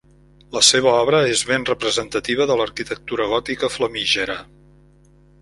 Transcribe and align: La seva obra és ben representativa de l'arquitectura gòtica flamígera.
La 0.53 0.61
seva 0.67 0.93
obra 1.01 1.19
és 1.33 1.43
ben 1.49 1.67
representativa 1.71 2.47
de 2.53 2.57
l'arquitectura 2.61 3.29
gòtica 3.35 3.71
flamígera. 3.77 4.41